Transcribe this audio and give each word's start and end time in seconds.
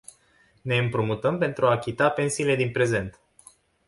Ne 0.61 0.77
împrumutăm 0.77 1.37
pentru 1.37 1.65
a 1.67 1.71
achita 1.71 2.09
pensiile 2.09 2.55
din 2.55 2.71
prezent. 2.71 3.19